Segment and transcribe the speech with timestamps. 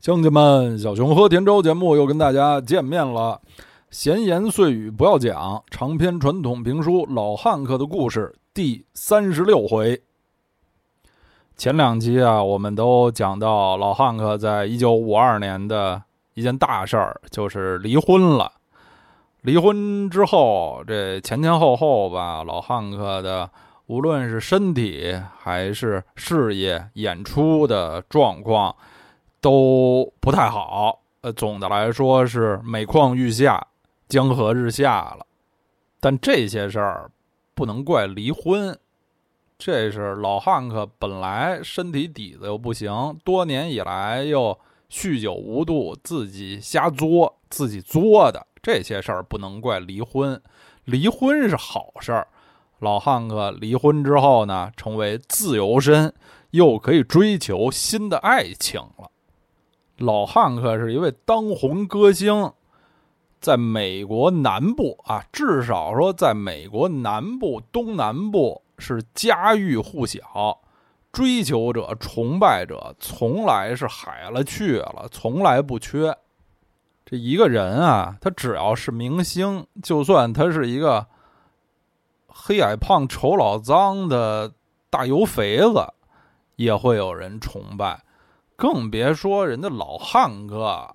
[0.00, 3.40] 乡亲们，小熊和田周节目又跟大家见面了。
[3.90, 10.00] 闲言碎语不要讲，长篇传统评书《老汉克的故事》第三十六回。
[11.56, 16.00] 前两期啊，我们都讲到老汉克在一九五二年的
[16.34, 18.52] 一件大事儿，就是离婚了。
[19.42, 23.50] 离婚之后，这前前后后吧，老汉克的
[23.86, 28.76] 无论是身体还是事业、演出的状况。
[29.40, 33.66] 都不太好，呃，总的来说是每况愈下，
[34.08, 35.26] 江河日下了。
[36.00, 37.10] 但这些事儿
[37.54, 38.78] 不能怪离婚，
[39.58, 44.58] 这是老汉克本来身体底子又不行，多年以来又
[44.90, 50.40] 酗酒无度，自己瞎作，自己作的这些事儿不能怪离婚。
[50.84, 52.28] 离婚是好事儿，
[52.78, 56.14] 老汉克离婚之后呢，成为自由身，
[56.50, 59.10] 又可以追求新的爱情了。
[59.98, 62.52] 老汉克是一位当红歌星，
[63.40, 70.60] 在美国南部啊，至少说在美国南部、东南部是家喻户晓，
[71.10, 76.16] 追求者、崇拜者从来是海了去了，从来不缺。
[77.04, 81.06] 这一个人啊，他只要是明星，就算他是一个
[82.26, 84.52] 黑矮胖、丑老脏的
[84.90, 85.92] 大油肥子，
[86.56, 88.04] 也会有人崇拜。
[88.58, 90.92] 更别说人家老汉哥，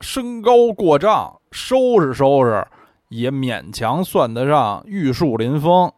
[0.00, 2.66] 身高过丈，收拾收拾
[3.10, 5.92] 也勉强算得上玉树临风。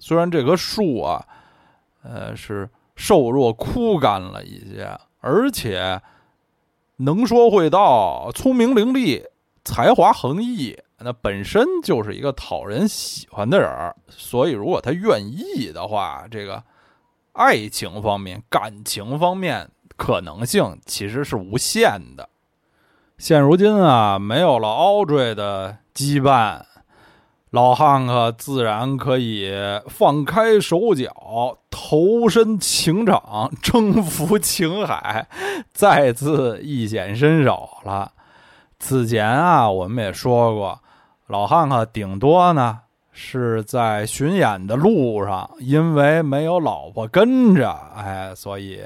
[0.00, 1.24] 虽然这棵树啊，
[2.02, 6.02] 呃，是瘦弱枯干了一些，而且
[6.96, 9.24] 能说会道，聪明伶俐，
[9.64, 13.94] 才华横溢，那本身就是一个讨人喜欢的人。
[14.08, 16.60] 所以，如果他愿意的话，这个
[17.34, 19.70] 爱情方面、感情方面。
[19.98, 22.30] 可能性其实是无限的。
[23.18, 26.60] 现如今啊，没有了 Audrey 的羁绊，
[27.50, 29.52] 老汉克自然可以
[29.88, 35.26] 放开手脚，投身情场，征服情海，
[35.72, 38.12] 再次一显身手了。
[38.78, 40.80] 此前啊，我们也说过，
[41.26, 48.80] 老汉克顶多呢是在巡演的路上，因为没有老婆跟着，哎，所以。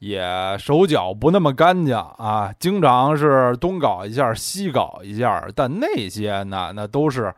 [0.00, 7.34] 也手脚不那么干净啊，经常是东搞一下西搞一下，但那些呢，那都是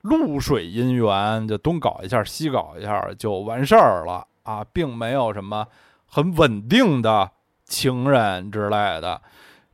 [0.00, 5.66] 露水姻缘，就东搞一下西搞一下就完事儿了啊，并没有什么
[6.06, 7.30] 很稳定的
[7.66, 9.20] 情人之类的。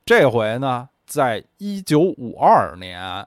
[0.05, 3.25] 这回呢，在一九五二年，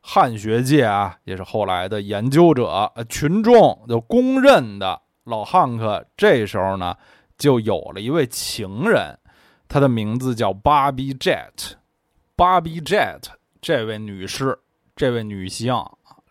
[0.00, 6.96] 汉学界啊，也是后来的研究者群众就公认的老汉克，这时候呢。
[7.38, 9.16] 就有了一位情人，
[9.68, 11.74] 她的名字叫芭比 Jet。
[12.36, 13.22] 芭比 Jet
[13.62, 14.58] 这位女士，
[14.94, 15.74] 这位女性，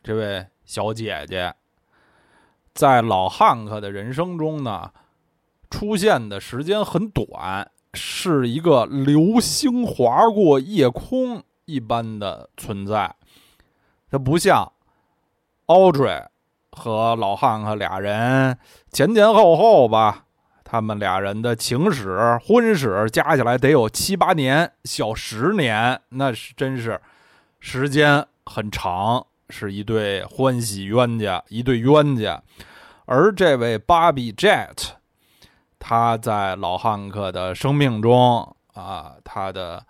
[0.03, 1.53] 这位小姐姐，
[2.73, 4.91] 在老汉克的人生中呢，
[5.69, 13.15] 出现的时间很短，是一个流星划过夜空一般的存在。
[14.09, 14.71] 它不像
[15.65, 16.27] Audrey
[16.71, 18.57] 和老汉克俩人
[18.91, 20.26] 前前后后吧。
[20.69, 26.99] 他们俩人的情史、婚史加起来得有七八年，小十年，那是真是
[27.61, 32.43] 时间很长，是一对欢喜冤家，一对冤家。
[33.05, 34.89] 而这位芭比 Jet，
[35.79, 39.85] 他在老汉克的生命中啊，他的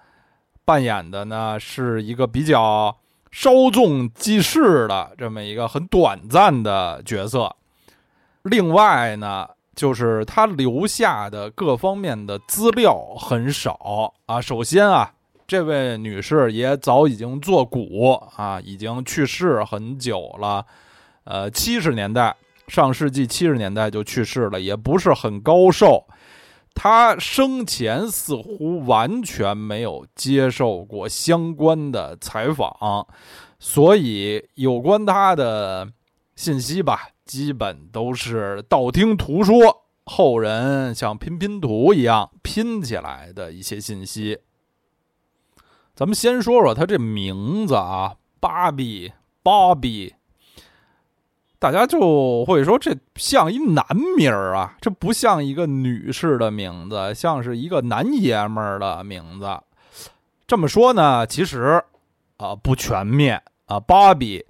[0.63, 2.95] 扮演的呢是一个比较
[3.31, 7.55] 稍纵即逝的这么一个很短暂的角色。
[8.43, 9.49] 另外呢。
[9.77, 14.41] 就是他留下的各方面的资料很少啊。
[14.41, 15.13] 首先啊，
[15.45, 20.65] 这位女士也早已经作古啊，已经去世很久了，
[21.25, 22.35] 呃，七十年代，
[22.67, 26.03] 上世纪七十年代就去世了，也不是很高寿。
[26.73, 33.05] 她生前似乎完全没有接受过相关的采访，
[33.59, 35.87] 所以有关她的
[36.35, 37.09] 信息吧。
[37.27, 44.39] 基本都是道听途说，后人像拼拼图一样拼起来的一些信息。
[45.93, 49.11] 咱们先说说他这名字啊，芭比，
[49.43, 50.13] 芭比，
[51.59, 53.85] 大家就会说这像一男
[54.15, 59.59] 名儿啊，这不像一个女士的名字，像是一个男爷们儿的名字。
[60.47, 61.83] 这么说呢，其实
[62.37, 64.45] 啊不全面啊，芭比。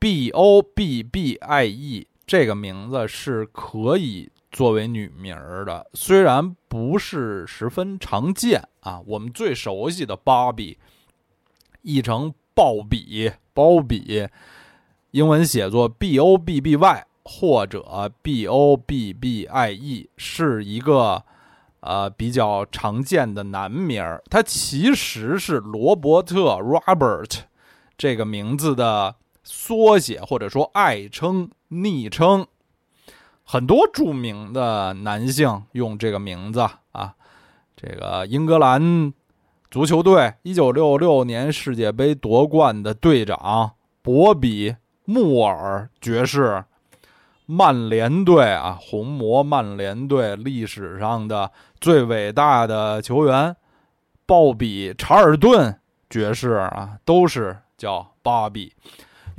[0.00, 9.02] B O B B I E 这个名字是可以作为女名儿的，虽然不是十分常见啊。
[9.06, 10.78] 我们最熟悉的芭比，
[11.82, 14.26] 译成鲍比，鲍比，
[15.10, 21.22] 英文写作 B O B B Y 或者 B O B B I E，是一个
[21.80, 24.22] 呃比较常见的男名儿。
[24.30, 27.40] 它其实是罗伯特 （Robert）
[27.98, 29.16] 这个名字的
[29.52, 32.46] 缩写，或者说爱称、昵称。
[33.42, 36.60] 很多著名的男性用这个名字
[36.92, 37.14] 啊，
[37.76, 39.12] 这个英格兰
[39.68, 44.70] 足球队一九六六年世界杯夺冠的队长博比·
[45.04, 46.64] 穆尔爵士，
[47.46, 51.50] 曼联队啊，红魔曼联队历史上的
[51.80, 53.56] 最伟大的球员
[54.24, 55.76] 鲍比·查尔顿
[56.08, 58.72] 爵士啊，都是叫芭比。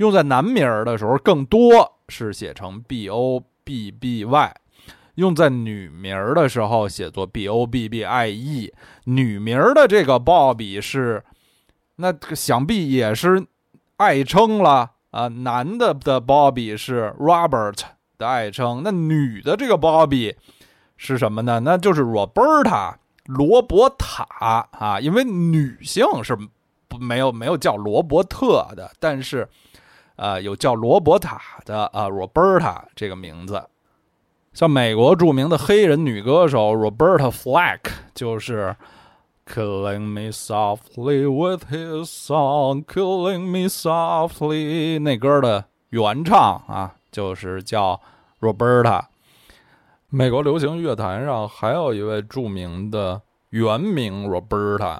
[0.02, 3.44] 用在男名儿的时候，更多是写成 B.O。
[3.64, 4.56] B B Y，
[5.14, 8.74] 用在女名儿的时候写作 B O B B I E。
[9.04, 11.22] 女名儿的这个 Bobby 是，
[11.94, 13.46] 那想必也是
[13.98, 15.28] 爱称了啊。
[15.28, 17.82] 男的的 Bobby 是 Robert
[18.18, 20.34] 的爱称，那女的这个 Bobby
[20.96, 21.60] 是什么呢？
[21.60, 22.96] 那就是 Roberta
[23.26, 24.26] 罗伯塔
[24.72, 24.98] 啊。
[24.98, 26.36] 因为女性是
[26.98, 29.48] 没有没有叫罗伯特的，但是。
[30.16, 33.64] 呃，有叫罗伯塔的啊，Roberta 这个名字，
[34.52, 37.80] 像美国著名的黑人女歌手 Roberta Flack，
[38.14, 38.76] 就是
[39.46, 46.38] Killing Me Softly with His Song，Killing Me Softly 那歌的原唱
[46.68, 48.00] 啊，就是叫
[48.40, 49.04] Roberta。
[50.08, 54.98] 美国流行乐坛上还有一位著名的原名 Roberta。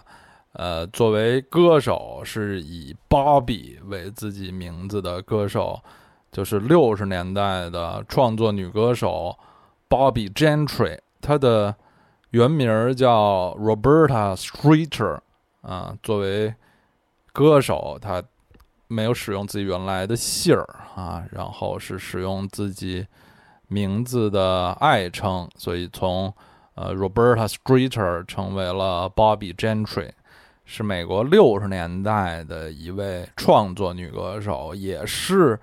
[0.52, 5.80] 呃，作为歌手是以芭比为自己名字的歌手，
[6.30, 9.34] 就是六十年代的创作女歌手
[9.88, 10.98] Bobby Gentry。
[11.20, 11.74] 她的
[12.30, 15.20] 原名叫 Roberta Streeter。
[15.62, 16.52] 啊，作为
[17.32, 18.22] 歌手，她
[18.88, 23.06] 没有使用自己原来的姓儿啊，然后是使用自己
[23.68, 26.34] 名字的爱称，所以从
[26.74, 30.10] 呃 Roberta Streeter 成为了 Bobby Gentry。
[30.74, 35.60] 是美国六十年代的一位创作女歌手，也是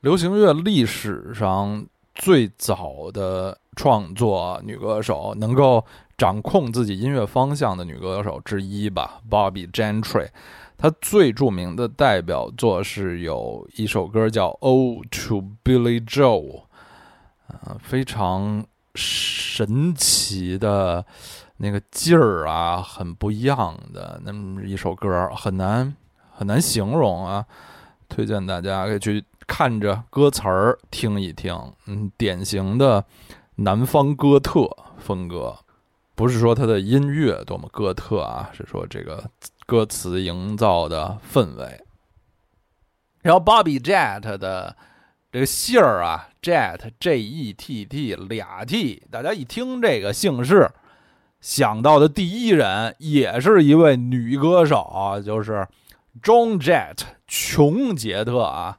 [0.00, 5.84] 流行乐历史上最早的创作女歌手，能够
[6.16, 9.20] 掌控自己音乐方向的女歌手之一吧。
[9.30, 10.26] Bobby Gentry，
[10.76, 16.42] 她最著名的代表作是有一首歌叫《Ode to Billy Joe》，
[17.46, 18.66] 呃，非常
[18.96, 21.06] 神奇的。
[21.60, 25.94] 那个劲儿啊，很不一样的那么一首歌，很难
[26.30, 27.44] 很难形容啊。
[28.08, 31.54] 推荐大家可以去看着歌词儿听一听，
[31.86, 33.04] 嗯，典型的
[33.56, 34.68] 南方哥特
[34.98, 35.58] 风格，
[36.14, 39.28] 不是说他的音乐多么哥特啊，是说这个
[39.66, 41.82] 歌词营造的氛围。
[43.20, 44.76] 然后 Bobby Jet 的
[45.32, 50.70] 这个姓儿啊，Jet J E T T 俩 T，大家一听这个姓氏。
[51.40, 55.66] 想到的第一人也是一位女歌手，就是
[56.22, 58.78] Joan Jett 琼杰特啊，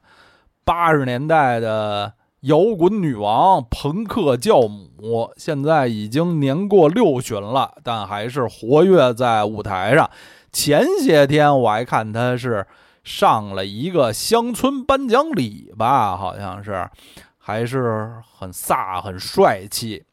[0.66, 10.10] 八十年代的摇滚女王、朋克教母，现在已经年过六旬了，但还是活跃在舞台上。
[10.52, 12.66] 前些天我还看她是
[13.04, 16.90] 上了一个乡村颁奖礼吧，好像是，
[17.38, 20.04] 还是很飒、很帅气。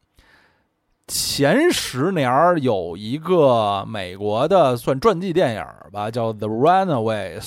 [1.08, 2.28] 前十年
[2.60, 7.42] 有一个美国的算传记电影吧，叫《The Runaways》，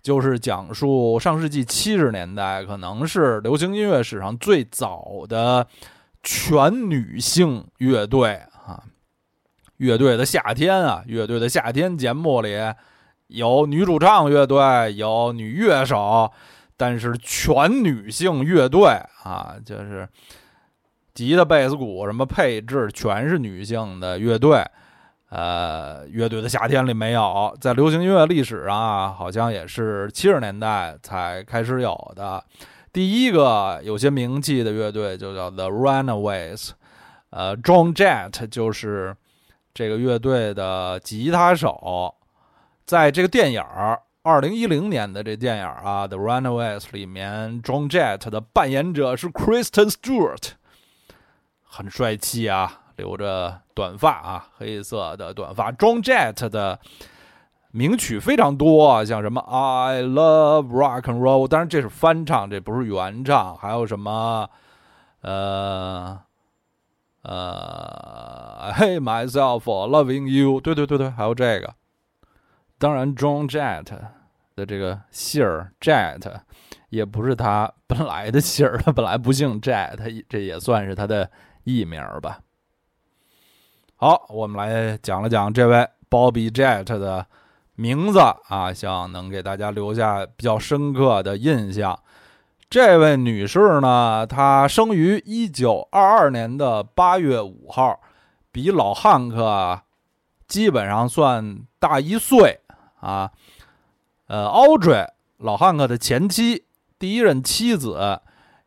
[0.00, 5.66] 就是讲述上世纪七十年代可能是流行音乐史上最早的
[6.22, 8.82] 全女性乐队啊。
[9.76, 12.56] 乐队的夏天啊，乐队的夏天节目里
[13.26, 16.32] 有女主唱乐队，有女乐手，
[16.78, 18.88] 但是全女性乐队
[19.22, 20.08] 啊，就是。
[21.16, 24.62] 吉他、贝斯、鼓什么配置全是女性的乐队，
[25.30, 32.44] 呃，乐队的夏天里没有，在流行音乐历史上啊，好像也是七十年代才开始有的。
[32.92, 36.72] 第一个有些名气的乐队就叫 The Runaways，
[37.30, 39.16] 呃，John Jett 就是
[39.72, 42.14] 这个乐队的吉他手。
[42.84, 50.50] 在这个电影儿二零一零年的这电影啊，《The Runaways》里面，John Jett 的扮演者是 Kristen Stewart。
[51.76, 55.70] 很帅气啊，留着短发啊，黑色的短发。
[55.72, 56.80] John Jett 的
[57.70, 63.54] 名曲非常多，像什么 I Love Rock and Roll，当然这是翻唱，这不是原唱。
[63.58, 64.48] 还有什么
[65.20, 66.18] 呃
[67.20, 71.74] 呃，Hey myself for loving you，对对对对，还有这个。
[72.78, 73.84] 当然，John Jett
[74.54, 76.40] 的这个姓儿 Jett
[76.88, 81.30] 也不是他本来的姓儿，他本来不姓 Jett，这也算是他的
[81.66, 82.38] 艺名吧。
[83.96, 87.26] 好，我们来讲了讲这位 Bobby Jett 的
[87.74, 91.98] 名字啊，希望能给大家留下比较深刻的印象。
[92.70, 97.98] 这位女士呢，她生于一九二二年的八月五号，
[98.52, 99.80] 比老汉克
[100.46, 102.60] 基本上算大一岁
[103.00, 103.32] 啊。
[104.28, 105.08] 呃，Audrey
[105.38, 106.64] 老汉克的前妻，
[106.98, 108.20] 第一任妻子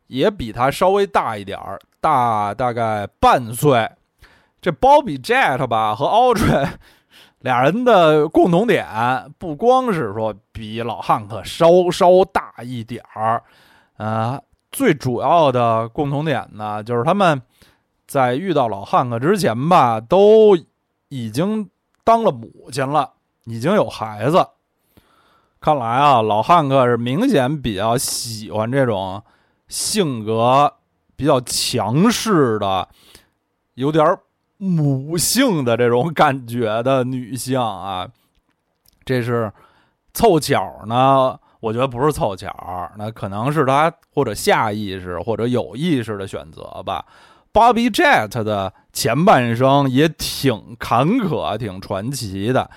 [0.08, 3.90] 也比他稍微大一点儿，大大概半岁。
[4.60, 6.68] 这 Bobby Jet 吧和 Audrey
[7.40, 8.86] 俩人的共同点，
[9.38, 13.42] 不光是说比老汉克稍稍大一点儿。
[13.96, 14.38] 呃，
[14.70, 17.40] 最主要的共同点呢，就是他们
[18.06, 20.56] 在遇到老汉克之前吧，都
[21.08, 21.70] 已经
[22.04, 23.12] 当了母亲了，
[23.44, 24.46] 已经有孩子。
[25.58, 29.22] 看来啊，老汉克是明显比较喜欢这种
[29.68, 30.74] 性格
[31.20, 32.88] 比较强势的、
[33.74, 34.16] 有点
[34.56, 38.08] 母性的这种感觉的女性啊。
[39.04, 39.52] 这是
[40.14, 41.38] 凑巧呢。
[41.60, 47.04] 我觉得不是凑巧，那可能是他或者下意识或者有意识的选择吧。
[47.52, 52.70] Bobby Jet 的前半生也挺坎坷、挺传奇的。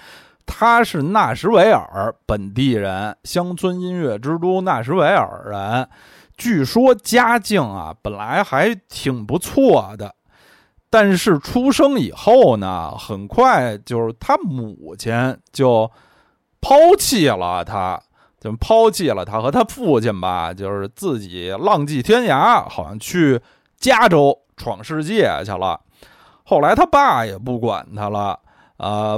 [0.46, 5.88] 他是纳什维尔本地人，乡村音乐之都纳什维尔人。
[6.38, 10.16] 据说家境啊本来还挺不错的，
[10.90, 15.90] 但是出生以后呢，很快就是他母亲就
[16.62, 18.02] 抛弃了他。
[18.40, 23.40] 就抛弃了他和他父亲吧，就是自己浪迹天涯，好像去
[23.78, 25.80] 加州闯世界去了。
[26.44, 28.38] 后来他爸也不管他了，
[28.76, 29.18] 呃，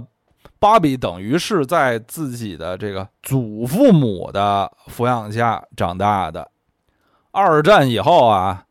[0.59, 6.47] 芭比等于是在自己的这个祖父母的抚养下长大的。
[7.35, 8.63] 二战以后啊，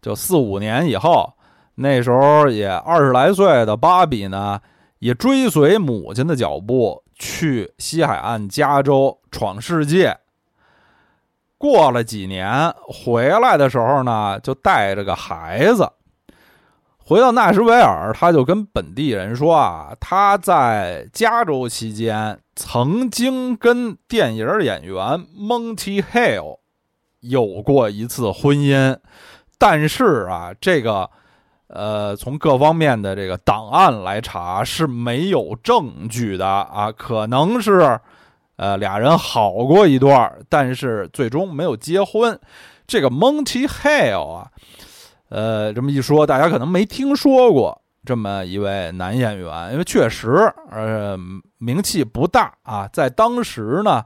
[0.00, 1.34] 就四五年以后，
[1.74, 4.60] 那时候也二十来岁的芭比呢，
[5.00, 7.02] 也追随母亲的脚步。
[7.14, 10.18] 去西海岸加州闯世界。
[11.56, 15.88] 过了几年回来的时候呢，就带着个孩子
[16.98, 18.12] 回到纳什维尔。
[18.12, 26.58] 他就跟本地人说啊，他在加州期间曾经跟电影演员 Monty Hale
[27.22, 28.96] 有过一次婚姻，
[29.58, 31.10] 但是啊，这个。
[31.74, 37.98] 呃，从各方面的这个档案来查是没有证据的啊，可能是，
[38.56, 42.38] 呃，俩人好过一段，但是最终没有结婚。
[42.86, 44.50] 这个 Monty Hale 啊，
[45.30, 51.18] 呃，这么一说，大家可能没听说过这么一位男演员，因为确实，呃，
[51.56, 54.04] 名气不大啊，在当时呢，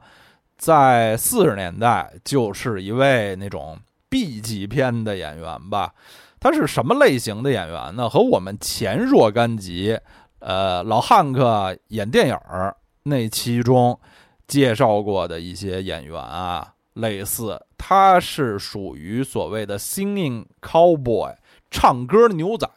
[0.57, 3.77] 在四十年代就是一位那种
[4.09, 5.93] B 级片的演员吧。
[6.39, 8.09] 他是什么类型的演员呢？
[8.09, 9.97] 和我们前若干集，
[10.39, 13.99] 呃，老汉克演电影儿那期中
[14.47, 17.59] 介绍过的一些演员啊，类似。
[17.77, 21.35] 他是属于所谓的 singing cowboy，
[21.71, 22.69] 唱歌牛仔。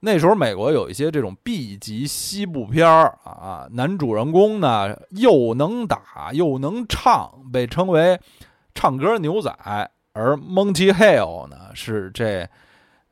[0.00, 8.18] 那时候美国有一些这种 B 级西部片儿啊，男主人公呢又能打又能唱，被称为
[8.74, 9.54] 唱歌牛仔。
[10.12, 12.48] 而 Monty Hale 呢，是这，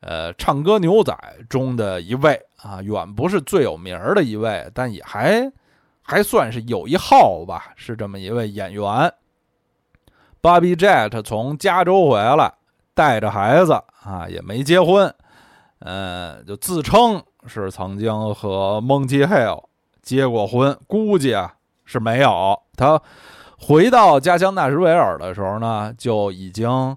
[0.01, 1.15] 呃，唱歌牛仔
[1.47, 5.49] 中的一位啊，远不是最有名的一位，但也还
[6.01, 8.83] 还算是有一号吧，是这么一位演员。
[10.41, 12.53] Bobby Jet 从加州回来，
[12.93, 15.13] 带着孩子啊，也没结婚，
[15.79, 19.65] 嗯，就自称是曾经和 Monty Hale
[20.01, 21.53] 结过婚，估计啊
[21.85, 23.01] 是没有他。
[23.57, 26.95] 回到家乡纳什维尔的时候呢，就已经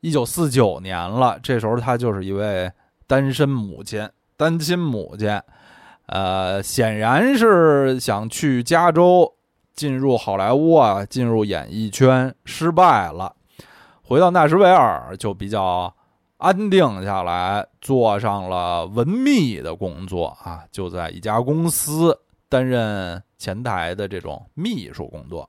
[0.00, 1.38] 一九四九年了。
[1.42, 2.70] 这时候他就是一位
[3.06, 5.40] 单身母亲、单亲母亲，
[6.06, 9.34] 呃，显然是想去加州
[9.74, 13.34] 进入好莱坞啊，进入演艺圈，失败了。
[14.02, 15.94] 回到纳什维尔就比较
[16.38, 22.18] 安定下来，做上了文秘的工作啊，就在一家公司
[22.48, 25.48] 担任前台的这种秘书工作。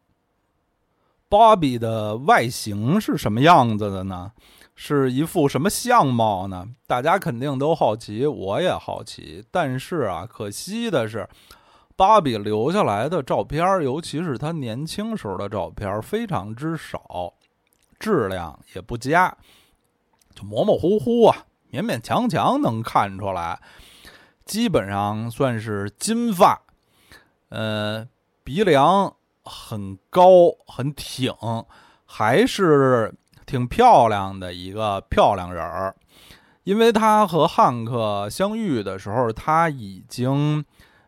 [1.29, 4.31] 芭比的外形是什么样子的呢？
[4.73, 6.65] 是一副什么相貌呢？
[6.87, 9.43] 大家肯定都好奇，我也好奇。
[9.51, 11.29] 但是啊，可惜的是，
[11.95, 17.33] 芭比留下来的照片，尤其是她年轻时候的照片，非常之少，
[17.99, 19.37] 质量也不佳，
[20.43, 23.59] 模模糊糊啊，勉勉强强能看出来，
[24.45, 26.61] 基本上算是金发，
[27.49, 28.07] 呃，
[28.43, 31.33] 鼻梁很高很挺，
[32.05, 33.13] 还是
[33.45, 35.95] 挺漂亮的一个漂亮人儿。
[36.63, 40.63] 因为他和汉克相遇的时候，他已经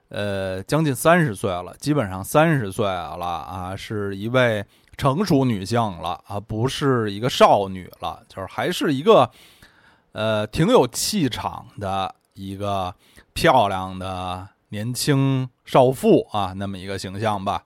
[0.09, 4.65] 呃将近三十岁了，基本上三十岁了啊，是一位
[5.01, 9.31] 成熟女性了啊，不是一个少女了，就是还是一个
[10.11, 12.93] 呃挺有气场的一个
[13.33, 17.63] 漂亮的年轻少妇啊，那么一个形象吧。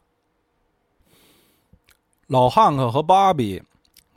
[2.27, 3.62] 老汉克和芭比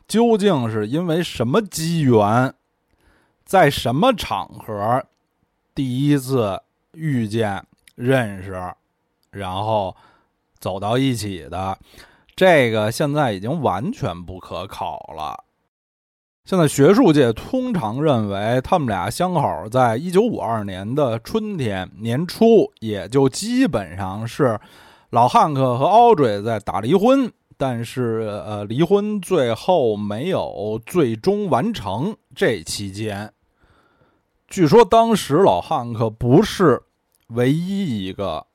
[0.06, 2.54] 究竟是因为什么机缘？
[3.44, 5.04] 在什么场合
[5.75, 8.72] 第一次遇见、认识，
[9.30, 9.96] 然后
[10.60, 11.76] 走到一起的？
[12.38, 15.42] 这个现在已经完全不可考了。
[16.45, 24.57] 现在学术界通常认为，他们俩相好在一九五二年的春天年初，也就基本上是
[25.11, 32.16] 老汉克和 Audrey 在打离婚，但是呃，离婚最后没有最终完成。
[32.37, 33.33] 这期间。
[34.47, 36.80] 据说当时老汉克不是
[37.30, 38.47] 唯一一个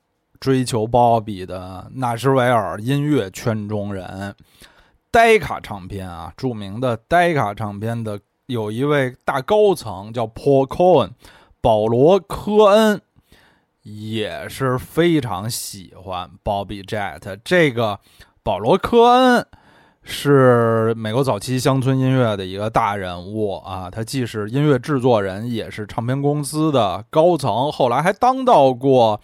[0.44, 4.34] 追求鲍比的纳什维尔音乐圈中人。
[5.10, 11.12] 戴卡唱片啊，著名的戴卡唱片的有一位大高层叫 Paul Cohen，
[11.62, 13.00] 保罗·科恩，
[13.84, 17.38] 也是非常喜欢 Bobby Jet。
[17.42, 17.98] 这个
[18.42, 19.46] 保罗·科恩。
[20.06, 29.18] 是美国早期乡村音乐的一个大人物啊，他既是音乐制作人，也是唱片公司的高层，后来还当到过，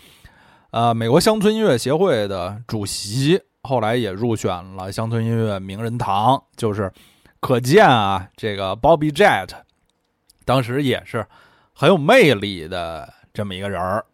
[0.70, 6.42] 呃，美国乡村音乐协会的主席，后来也入选了乡村音乐名人堂。
[6.56, 6.92] 就是，
[7.40, 9.48] 可见啊，这个 Bobby Jet，
[10.44, 11.26] 当时也是
[11.72, 14.04] 很有魅力的这么一个人儿。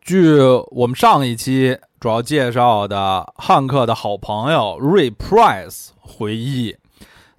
[0.00, 0.38] 据
[0.70, 1.78] 我们上一期。
[2.00, 6.76] 主要介绍的汉克的好朋友 Ray Price 回忆，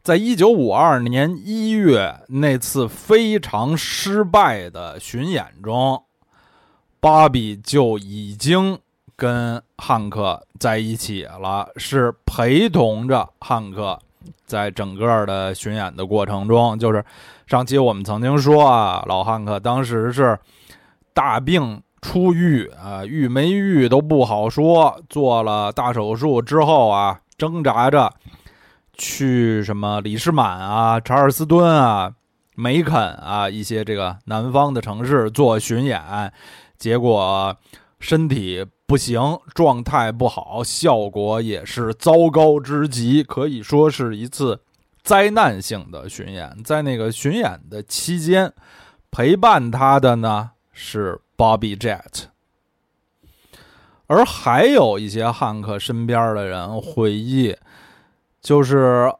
[0.01, 6.04] 在一九五二年一月那次非常失败的巡演中，
[7.05, 8.79] 芭比就已经
[9.15, 13.99] 跟汉克在一起了，是陪同着汉克
[14.47, 16.79] 在整个的巡演的过程中。
[16.79, 17.05] 就是
[17.45, 20.39] 上期我们曾经说啊，老汉克当时是
[21.13, 21.79] 大病。
[22.01, 24.99] 初愈啊，愈没愈都不好说。
[25.07, 28.11] 做了大手术之后啊，挣扎着
[28.93, 32.11] 去什么李士满啊、查尔斯敦啊、
[32.55, 35.99] 梅肯啊一些这个南方的城市做巡演，
[36.77, 37.55] 结果
[37.99, 44.61] 身体不行，状态不好，效果也是糟糕之极，可以说是一次
[45.03, 46.57] 灾难性的巡演。
[46.63, 48.53] 在那个巡演的期间，
[49.11, 51.21] 陪伴他的呢是。
[51.37, 52.27] Bobby Jet，
[54.07, 57.53] 而还有一些汉克身边的人回忆，
[58.39, 59.13] 就是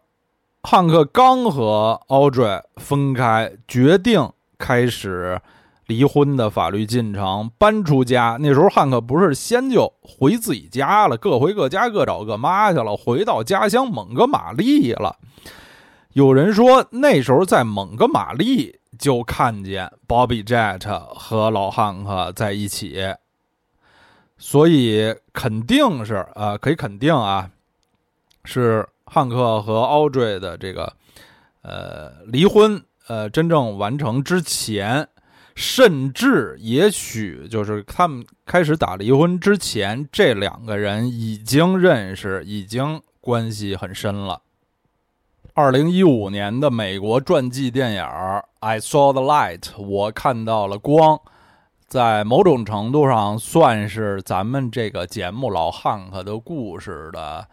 [0.64, 5.42] 汉克刚和 Audrey 分开，决定开始
[5.88, 8.38] 离婚的法律进程，搬出家。
[8.40, 15.18] 那时候汉克不是先就回自己家了，各回各家，各找各妈去了，回到家乡蒙哥马利了。
[16.14, 18.80] 有人说那时候在蒙哥马利。
[18.98, 23.14] 就看见 Bobby Jet 和老汉克在一起，
[24.38, 27.50] 所以肯定是啊，可以肯定啊，
[28.46, 30.94] 是汉克和 Audrey 的这个
[31.62, 35.06] 呃离婚呃真正完成之前，
[35.56, 44.42] 甚至也许就是他们开始打离婚之前，这两个人已经认识，已经关系很深了。
[45.54, 48.04] 二零一五年的美国传记电影
[48.60, 51.22] 《I Saw the Light》，我看到了光，
[51.88, 57.48] 在某种程度上算是咱们这个节目老汉克的故事的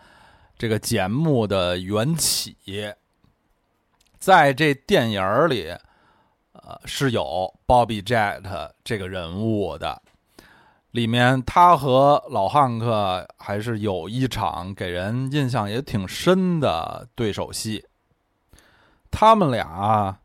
[0.58, 2.56] 这个节目的缘起。
[4.18, 5.68] 在这电影里，
[6.64, 8.42] 呃，是有 Bobby Jet
[8.84, 10.00] 这个人物的，
[10.92, 17.84] 里面他和老汉克还是有一场给人印象也挺深的对手戏。
[19.10, 20.16] 他们俩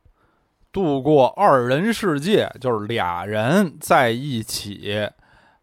[0.71, 5.09] 度过二人世界，就是俩人在一起。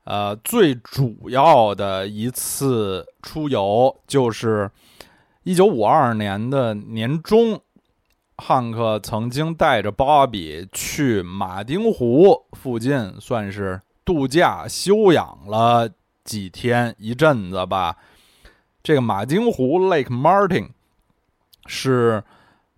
[0.05, 4.71] 呃，最主要的一次出游就是
[5.45, 7.59] 一九五二年的年中，
[8.37, 15.89] 汉克曾经带着芭比去马丁湖附近，算是度假休养了
[16.25, 17.97] 几天一阵子吧。
[18.83, 20.69] 这个马丁湖 （Lake Martin）
[21.67, 22.23] 是。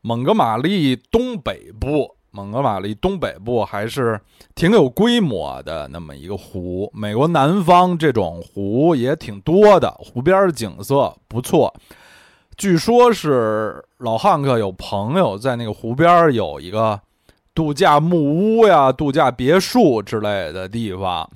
[0.03, 4.21] 蒙哥马利东北部，蒙哥马利东北部还是
[4.55, 6.89] 挺有规模的那么一个湖。
[6.95, 11.75] 美国南方这种湖也挺多的，湖边景色不错。
[12.57, 16.99] 据说是老汉克有朋友在那个湖边有一个
[17.55, 21.31] 度假木屋呀、度假别墅之类的地方，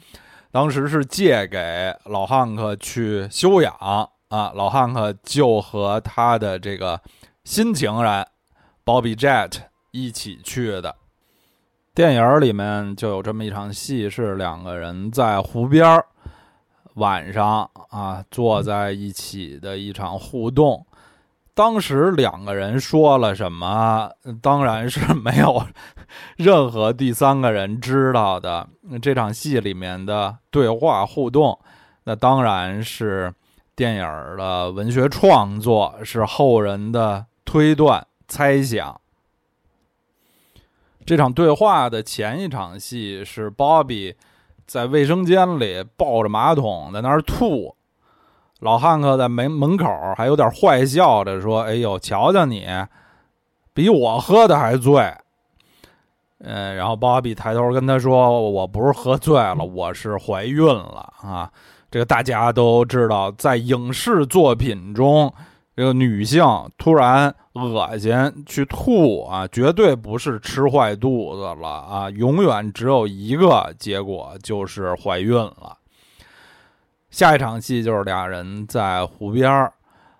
[0.50, 4.09] 当时是借给老汉克去休养啊。
[4.54, 6.98] 老汉克就和他的这个
[7.44, 8.26] 新情人
[8.83, 9.52] Bobby Jet
[9.90, 10.96] 一起去的。
[11.94, 16.02] 电影里面就有这么一场戏，是两个人在湖边
[16.94, 20.87] 晚上啊坐在一起的一场互动。
[21.55, 24.11] 当时两个人说了什么？
[24.41, 25.67] 当然是没有
[26.37, 28.67] 任何第三个人知道的。
[29.03, 31.59] 这场戏里面的对话互动，
[32.05, 33.35] 那当然是
[33.77, 39.01] 电影的文学创作，是后人的推断猜想。
[41.05, 44.15] 这场对话的前一场戏是鲍比
[44.67, 47.75] 在卫生间里抱着马桶在那儿吐。
[48.61, 52.66] 老汉克在门门口还有点坏笑着说：“哎呦，瞧瞧你，
[53.75, 55.12] 比我喝的还醉。”
[56.42, 61.51] 嗯，然后芭比抬头跟他说：“我不是喝醉了，我是怀孕了啊！”
[61.90, 65.31] 这个大家都知道，在影视作品中，
[65.77, 66.42] 这个女性
[66.79, 75.77] 突然恶心去吐啊，绝对不是吃坏肚子了啊，永远只有一个结果，就是怀孕了。
[77.11, 79.73] 下一场戏就是俩人在湖边儿，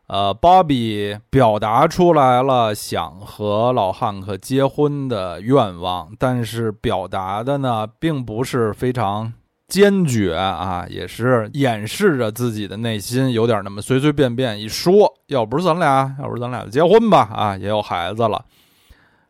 [0.09, 9.33] 呃，芭比表达出来了想和老汉克结婚的愿望，但是表达的呢并不是非常
[9.69, 18.45] 坚决啊，也是掩饰着自己的内心，有点那么随随便便一说，要不是咱俩，要不是咱俩就结婚吧，啊，也有孩子了，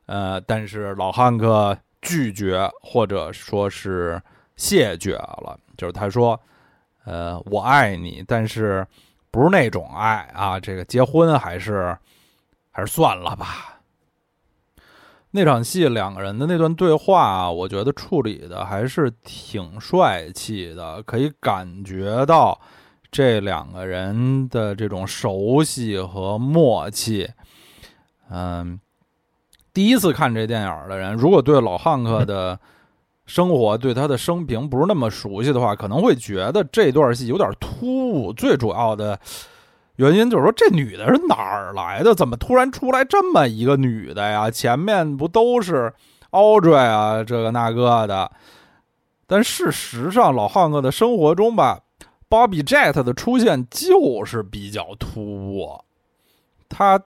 [0.07, 4.19] 呃，但是老汉克拒绝或者说是
[4.57, 6.41] 谢绝了，就是他说。
[7.05, 8.87] 呃，我爱你，但是
[9.31, 10.61] 不是那种爱啊？
[10.61, 11.97] 这个结婚还是
[12.71, 13.81] 还是算了吧。
[15.31, 22.61] 那场戏两个人的那段对话，我觉得处理的还是挺帅气的，可以感觉到
[23.11, 27.31] 这两个人的这种熟悉和默契。
[28.31, 28.79] 嗯，
[29.73, 32.59] 第一次看这电影的人，如果对老汉克的。
[33.31, 38.33] 生活对他的生平不是那么熟悉的话，可能会觉得这段戏有点突兀。
[38.33, 39.17] 最主要的
[39.95, 42.13] 原因就是说，这女的是哪儿来的？
[42.13, 44.51] 怎么突然出来这么一个女的呀？
[44.51, 45.95] 前面不都是
[46.33, 48.29] Audrey 啊，这个那个的？
[49.29, 51.79] 但事实上，老汉克的生活中吧
[52.29, 55.85] ，Bobby Jet 的出现就是比较突兀。
[56.69, 57.01] 他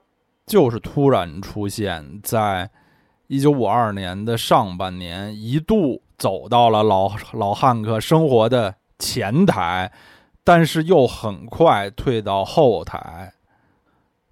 [0.47, 2.71] 就是突然出现在
[3.27, 6.01] 一九五二年的上半年，一度。
[6.17, 9.91] 走到了老老汉克生活的前台，
[10.43, 13.33] 但是又很快退到后台。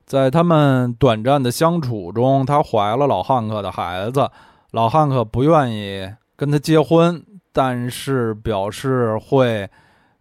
[0.05, 4.29] 在他们短暂的相处中，她怀了老汉克的孩子。
[4.71, 9.69] 老汉克不愿意跟他结婚，但是表示会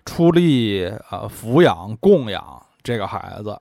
[0.05, 3.61] 出力啊抚养供养这个孩子。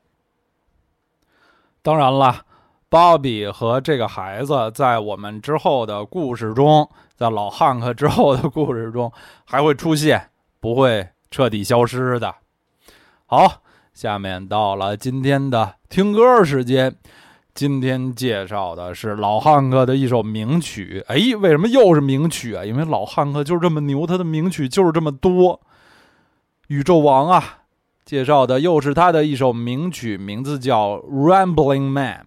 [1.81, 2.45] 当然了。
[2.91, 9.10] 芭比和这个孩子在我们之后的故事中，在老汉克之后的故事中
[9.45, 12.36] 还会出现，不会彻底消失的。
[13.27, 13.62] 好，
[13.93, 16.93] 下面到了今天的听歌时间。
[17.54, 21.01] 今天介绍的是老汉克的一首名曲。
[21.08, 22.65] 哎，为什么又是名曲啊？
[22.65, 25.62] 因为老汉克就是这么牛，他的名曲就是这么多。
[26.67, 27.60] 宇宙王啊，
[28.04, 32.25] 介绍的又是他的一首名曲，名字叫《Rambling Man》。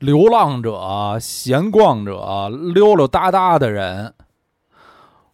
[0.00, 4.14] 流浪者、闲逛者、溜溜达达的人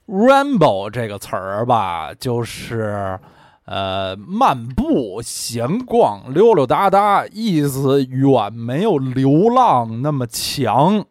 [0.09, 3.17] ，ramble 这个词儿吧，就是
[3.65, 11.05] 呃漫步、闲逛、溜溜达达，意思远没有流浪那么强。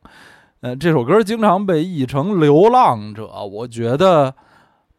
[0.60, 4.36] 呃，这首歌经常被译成流浪者，我觉得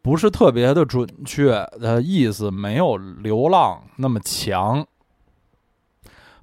[0.01, 4.83] 不是特别的准确，的意思没有流浪那么强。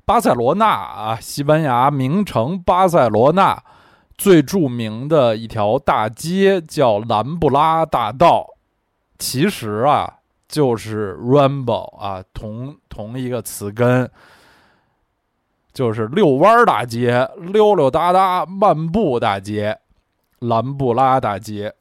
[0.06, 3.62] 巴塞罗那啊，西班牙名城巴塞罗那
[4.16, 8.46] 最著名的一条大街叫兰布拉大道，
[9.18, 14.10] 其实啊就是 Ramble 啊，同同一个词根，
[15.72, 19.78] 就是遛弯大街、溜溜达达漫步大街、
[20.40, 21.74] 兰布拉大街。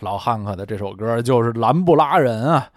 [0.00, 2.70] 老汉克的这首歌就是兰布拉人啊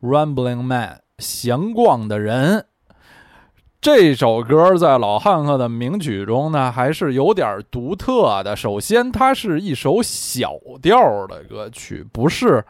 [0.00, 2.66] ，Rambling Man，闲逛的人。
[3.82, 8.54] 这首歌在老汉克的名曲中呢，还是有点独特的。
[8.54, 12.64] 首先，它是一首小调的歌曲，不是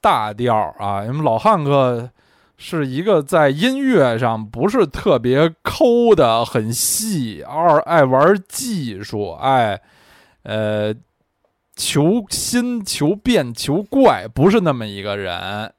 [0.00, 1.04] 大调啊。
[1.04, 2.08] 因为老汉克
[2.56, 9.78] 是一个在音乐上不是特别抠的，很细，二爱玩技术，爱
[10.44, 10.94] 呃
[11.76, 15.70] 求新、求变、求怪，不是那么一个人。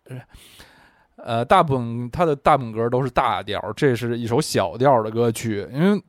[1.26, 5.68] 呃，大部分他的大部分歌都是大调，这是一首小调的歌曲。
[5.74, 6.00] 因为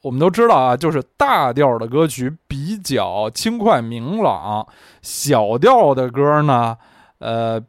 [0.00, 4.66] 我们都知道啊，就是大调的歌曲比较轻快明朗，
[5.02, 6.74] 小调的歌呢，
[7.18, 7.62] 呃，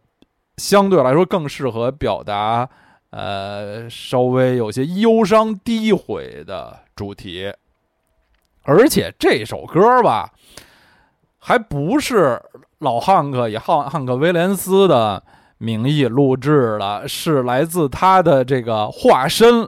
[0.56, 2.69] 相对来说更适合表达
[3.10, 7.54] 呃稍微有些忧伤低毁的主题。
[8.63, 10.32] 而且这首歌吧，
[11.38, 12.41] 还不是
[12.80, 15.21] 老汉克以汉汉克威廉斯的。
[15.60, 19.67] 名义录制的是来自他的这个化身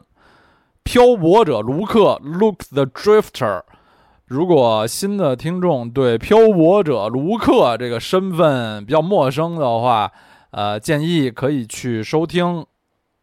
[0.84, 3.64] 漂泊者卢克 （Luke the Drifter）。
[4.26, 10.12] 如果新的听众对漂泊者卢克这个身份比较陌生的话，
[10.52, 12.64] 呃，建议可以去收听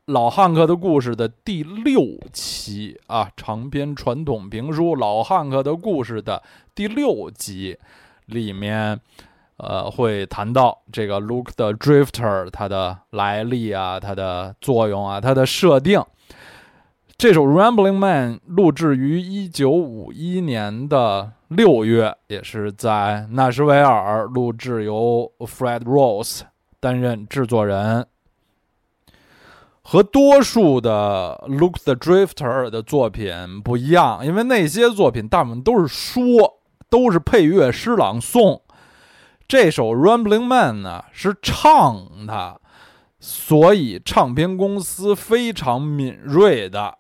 [0.06, 2.02] 老汉克的故事的第六
[2.32, 6.42] 期啊，长篇传统评书《老汉克的故事》的
[6.74, 7.78] 第六集
[8.26, 9.00] 里面。
[9.58, 16.02] 呃，会谈到这个 Luke 的 Drifter 它的来历啊，它的作用啊，它的设定。
[17.16, 26.42] 这首 Rambling Man 录制于一九五一年的六月，也是在纳什维尔录制，由 Fred Rose
[26.78, 28.06] 担任制作人。
[29.80, 36.58] 和多数的 Luke the Drifter 的作品不一样，因为那些作品大部分都是说，
[36.90, 38.60] 都是配乐诗朗诵。
[39.48, 42.60] 这首《Rambling Man》呢是唱的，
[43.20, 46.98] 所以唱片公司非常敏锐的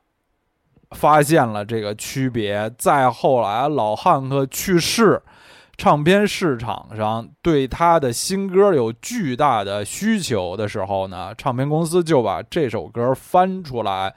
[0.92, 2.72] 发现了这个区别。
[2.78, 5.20] 再后来，老汉克去世，
[5.76, 14.14] 唱片市场上对他的新歌有巨大的需求的时候呢，唱片公司就把这首歌翻出来，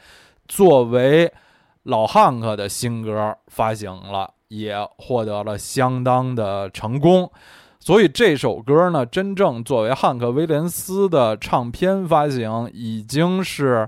[0.48, 1.34] 作为
[1.82, 7.32] 老汉克的新歌发行了，也获得了相当的成功。
[7.80, 13.88] 所以这首歌呢，真正作为汉克·威廉斯的唱片发行，已经是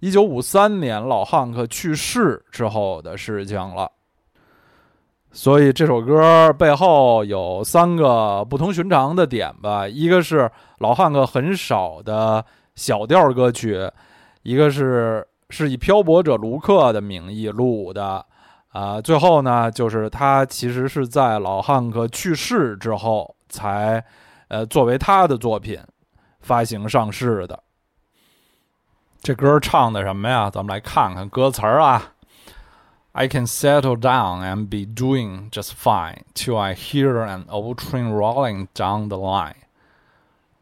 [0.00, 3.90] 一九五三年老汉克去世之后的事情了。
[5.32, 13.80] 所以这首歌背后有三个不同寻常的点吧：一个是老汉克很少的小调歌曲，
[14.42, 18.24] 一个是是以漂泊者卢克的名义录的。
[18.72, 24.02] 啊，最后呢，就是他其实是在老汉克去世之后才，
[24.48, 25.78] 呃，作为他的作品
[26.40, 27.62] 发行上市的。
[29.20, 30.48] 这歌唱的什么呀？
[30.48, 32.12] 咱们来看看歌词儿啊。
[33.12, 38.68] I can settle down and be doing just fine till I hear an old train rolling
[38.74, 39.56] down the line。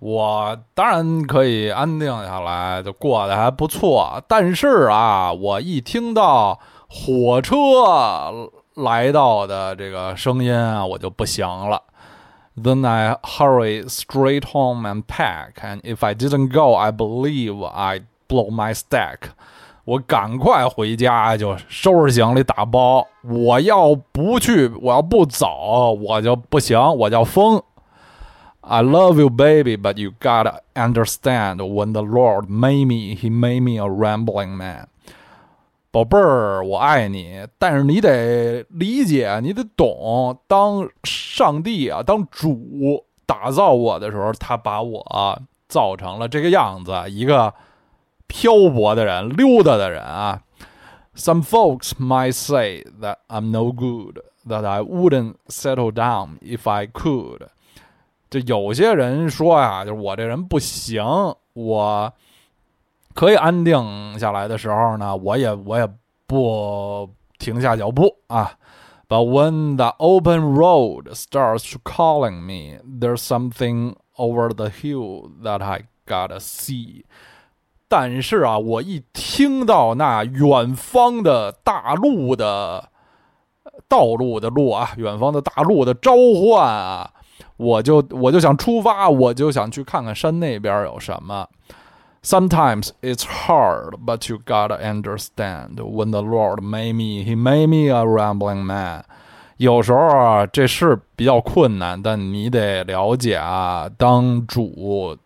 [0.00, 4.20] 我当然可以安定下来，就过得还不错。
[4.26, 6.58] 但是啊，我一听到。
[6.89, 7.55] 火车
[8.75, 11.81] 来到的这个声音啊，我就不行了。
[12.57, 18.49] Then I hurry straight home and pack, and if I didn't go, I believe I'd blow
[18.49, 19.31] my stack.
[19.83, 23.05] 我赶快回家就收拾行李打包。
[23.21, 27.61] 我要不去，我要不走，我就不行，我叫疯。
[28.61, 31.57] I love you, baby, but you gotta understand.
[31.57, 34.88] When the Lord made me, He made me a rambling man.
[35.92, 40.38] 宝贝儿，我爱你，但是你得理解，你得懂。
[40.46, 47.53] 当上帝啊，当主打造我的时候，他把我造成了这个样子，一个
[48.29, 50.42] 漂泊的人、溜达的人啊。
[51.16, 57.48] Some folks might say that I'm no good, that I wouldn't settle down if I could。
[58.31, 61.03] 就有些人说呀，就是我这人不行，
[61.55, 62.12] 我。
[63.14, 65.88] 可以安定下来的时候呢，我也我也
[66.26, 68.52] 不停下脚步啊。
[69.08, 76.38] But when the open road starts calling me, there's something over the hill that I gotta
[76.38, 77.02] see。
[77.88, 82.88] 但是啊，我一听到那远方的大路的
[83.88, 87.10] 道路的路啊，远方的大路的召唤啊，
[87.56, 91.48] 我就我就想出发，我就想去看看山那边有什么。
[92.21, 95.79] Sometimes it's hard, but you gotta understand.
[95.79, 99.03] When the Lord made me, He made me a rambling man.
[99.57, 103.89] 有时候啊，这是比较困难，但你得了解啊。
[103.97, 105.17] 当主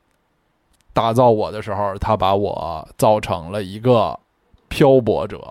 [0.93, 4.19] 打造我的时候，他把我造成了一个
[4.67, 5.41] 漂泊者。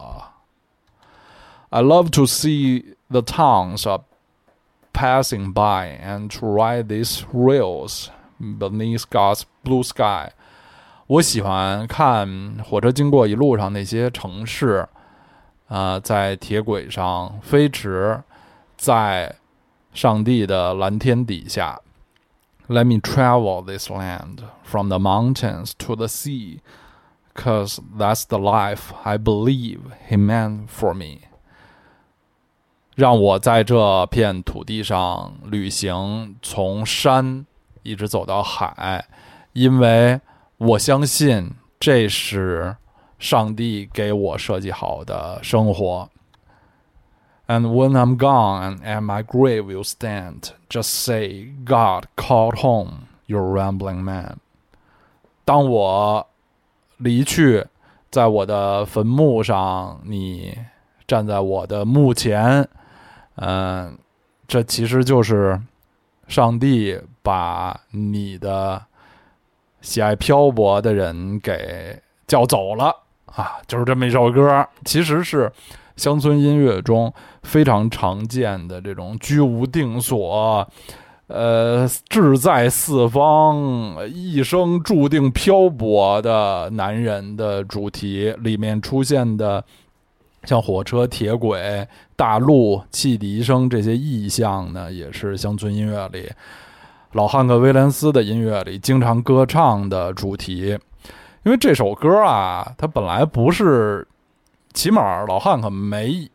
[1.71, 4.03] I love to see the towns are
[4.93, 10.33] passing by and to ride these rails beneath God's blue sky。
[11.14, 14.88] 我喜欢看火车经过一路上那些城市，
[15.68, 18.24] 啊、在铁轨上飞驰，
[18.76, 19.36] 在
[19.94, 21.80] 上帝的蓝天底下。
[22.68, 26.62] Let me travel this land from the mountains to the sea,
[27.36, 31.28] cause that's the life I believe He meant for me.
[32.96, 37.46] 让我在这片土地上旅行，从山
[37.84, 39.06] 一直走到海，
[39.52, 40.20] 因为
[40.66, 42.78] 我相信这是
[43.20, 46.10] 上帝给我设计好的生活。
[47.48, 54.02] And when I'm gone and my grave will stand, just say, God called home your rambling
[54.02, 54.38] man.
[55.44, 56.26] 当我
[56.96, 57.68] 离去，
[58.10, 60.58] 在我的坟墓上，你
[61.06, 62.66] 站在我的墓前，
[63.36, 63.98] 嗯、
[64.48, 65.62] 这其实就是
[66.30, 68.82] 上帝把你的
[69.84, 72.86] 喜爱漂泊的人给叫走了
[73.26, 75.52] 啊，就是这么一首歌，其实是
[75.96, 80.68] 乡村音乐中非常常见的这种居无定所，
[81.28, 89.64] 呃，志在四方，一生注定漂泊的男人的主题里面出现的，
[90.46, 96.32] 像火车、铁轨、大路、汽笛声这些意象呢，也是乡村音乐里
[97.14, 100.78] 老汉克·威廉斯的音乐里经常歌唱的主题。
[101.44, 104.08] 因为这首歌啊，它本来不是，
[104.74, 106.28] 起码老汉可没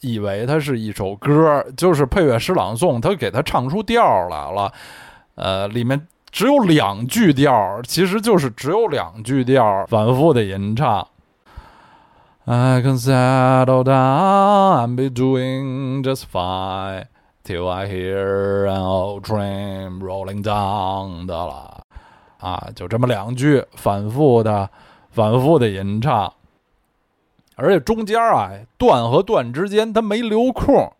[0.00, 4.72] 以为它是一首歌，就是配乐诗朗诵，他给他唱出调来了。
[5.34, 11.06] 呃，里面只有两句调，其实就是只有两句调，反复的吟唱。
[12.44, 17.04] I can settle down and be doing just fine
[17.44, 21.82] till I hear an old train rolling down 的了。
[22.38, 24.68] 啊，就这么两句，反复的、
[25.10, 26.32] 反复的吟唱，
[27.54, 30.92] 而且中间啊，段和段之间它没留空。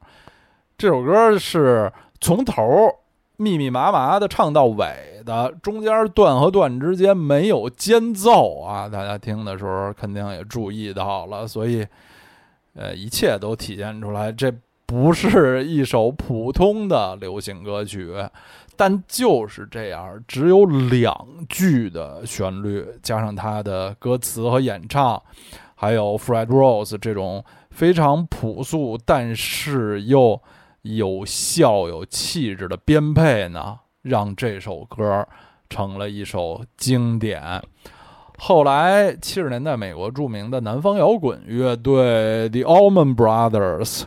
[0.79, 2.63] 这首歌是从头
[3.37, 8.89] 密密麻麻的唱到尾的，中间段和段之间没有间奏啊！
[8.89, 11.85] 大家听的时候肯定也注意到了，所以，
[12.75, 14.53] 呃，一切都体现出来，这
[14.93, 18.13] 不是一首普通的流行歌曲。
[18.77, 25.23] 但就是这样，只有两句的旋律，加上他的歌词和演唱，
[25.75, 30.41] 还有 Fred Rose 这种非常朴素但是又
[30.83, 35.27] 有效、有气质的编配呢，让这首歌
[35.71, 37.63] 成了一首经典。
[38.39, 44.05] 后来七十年代，美国著名的南方摇滚乐队 The Allman Brothers，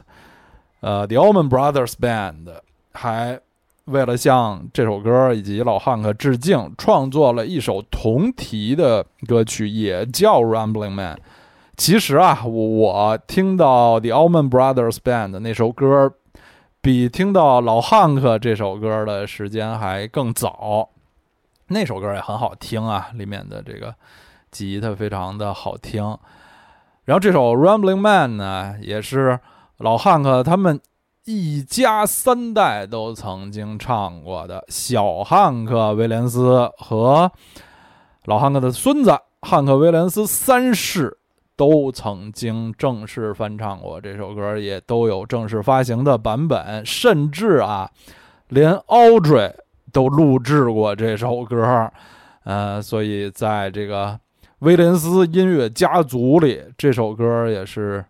[0.81, 2.53] 呃，The Alman Brothers Band
[2.93, 3.39] 还。
[3.85, 11.15] 为了向这首歌以及老汉克致敬，创作了一首同题的歌曲，也叫《Rambling Man》。
[11.77, 16.11] 其实啊，我听到 The Alman Brothers Band 那首歌，
[16.81, 20.89] 比听到老汉克这首歌的时间还更早。
[21.67, 23.93] 那首歌也很好听啊，里面的这个
[24.49, 26.03] 吉他非常的好听。
[27.03, 29.39] 然后这首《Rambling Man》呢，也是
[29.77, 30.79] 老汉克他们。
[31.27, 37.31] 一家三代都曾经唱过的，小汉克·威廉斯和
[38.25, 39.09] 老汉克的孙子
[39.41, 41.17] 汉克·威廉斯三世
[41.55, 47.89] 都曾经正式翻唱过这首歌，也都有正式发行的版本，甚至啊，
[48.49, 49.51] 连 Audrey
[49.91, 51.91] 都录制过这首歌。
[52.43, 54.19] 呃，所以在这个
[54.59, 58.05] 威廉斯音乐家族里，这首歌也是。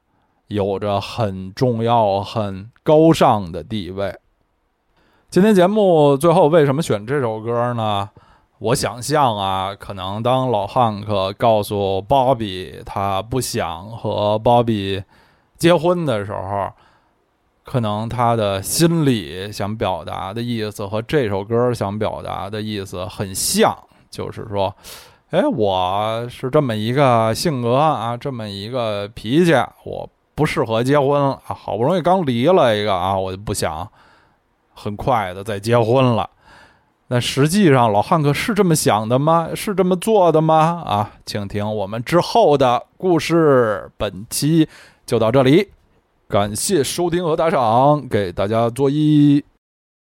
[0.47, 4.15] 有着很重要、很高尚的地位。
[5.29, 8.09] 今天节目最后为什么选这首歌呢？
[8.59, 15.03] 我想象啊，可能当老汉克告诉鲍比他不想和鲍比
[15.57, 16.71] 结婚的时候，
[17.65, 23.77] 可能他的心里想表达的意思和这首歌想表达的意思很像，
[24.09, 24.73] 就是说，
[25.31, 29.53] 哎，我是这么一个性格啊，这么一个脾气，
[29.83, 30.09] 我。
[30.35, 31.41] 不适合结婚啊！
[31.45, 33.89] 好不容易刚离了一个啊，我就不想
[34.73, 36.29] 很快的再结婚了。
[37.07, 39.49] 那实际上老汉克是这么想的吗？
[39.55, 40.83] 是这么做的吗？
[40.85, 43.89] 啊，请听我们之后的故事。
[43.95, 44.67] 本期
[45.05, 45.69] 就到这里，
[46.27, 49.43] 感谢收听和打赏，给大家作揖。